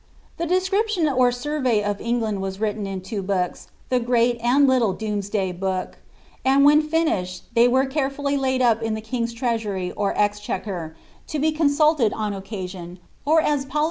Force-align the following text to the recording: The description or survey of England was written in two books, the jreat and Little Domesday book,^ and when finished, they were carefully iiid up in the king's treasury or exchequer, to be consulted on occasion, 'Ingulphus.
The 0.37 0.47
description 0.47 1.07
or 1.07 1.31
survey 1.31 1.83
of 1.83 2.01
England 2.01 2.41
was 2.41 2.59
written 2.59 2.87
in 2.87 3.01
two 3.01 3.21
books, 3.21 3.67
the 3.89 3.99
jreat 3.99 4.39
and 4.41 4.65
Little 4.67 4.93
Domesday 4.93 5.51
book,^ 5.51 5.93
and 6.43 6.65
when 6.65 6.81
finished, 6.81 7.43
they 7.53 7.67
were 7.67 7.85
carefully 7.85 8.35
iiid 8.35 8.61
up 8.61 8.81
in 8.81 8.95
the 8.95 9.01
king's 9.01 9.31
treasury 9.31 9.91
or 9.91 10.17
exchequer, 10.19 10.95
to 11.27 11.37
be 11.37 11.51
consulted 11.51 12.13
on 12.13 12.33
occasion, 12.33 12.97
'Ingulphus. 13.27 13.65